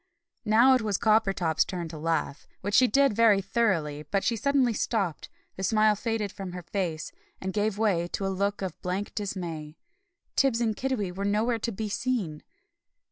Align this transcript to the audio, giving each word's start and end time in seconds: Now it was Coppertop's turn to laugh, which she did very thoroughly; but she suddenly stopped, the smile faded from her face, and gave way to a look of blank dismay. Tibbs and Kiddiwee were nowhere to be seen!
Now 0.45 0.73
it 0.73 0.81
was 0.81 0.97
Coppertop's 0.97 1.63
turn 1.63 1.87
to 1.89 1.97
laugh, 1.99 2.47
which 2.61 2.73
she 2.73 2.87
did 2.87 3.13
very 3.15 3.39
thoroughly; 3.39 4.01
but 4.01 4.23
she 4.23 4.35
suddenly 4.35 4.73
stopped, 4.73 5.29
the 5.57 5.61
smile 5.63 5.95
faded 5.95 6.31
from 6.31 6.53
her 6.53 6.63
face, 6.63 7.11
and 7.39 7.53
gave 7.53 7.77
way 7.77 8.07
to 8.13 8.25
a 8.25 8.29
look 8.33 8.63
of 8.63 8.81
blank 8.81 9.13
dismay. 9.13 9.77
Tibbs 10.35 10.59
and 10.59 10.75
Kiddiwee 10.75 11.11
were 11.15 11.23
nowhere 11.23 11.59
to 11.59 11.71
be 11.71 11.87
seen! 11.87 12.41